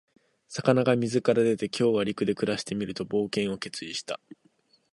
[0.47, 4.19] 魚が水から出て、「今日は陸で暮らしてみる」と冒険を決意した。